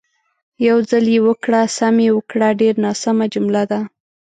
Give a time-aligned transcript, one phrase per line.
[0.67, 3.79] "یو ځل یې وکړه، سم یې وکړه" ډېره ناسمه جمله ده.